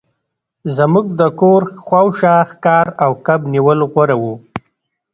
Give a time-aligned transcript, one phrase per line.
[0.75, 4.35] زموږ د کور شاوخوا ښکار او کب نیول غوره وو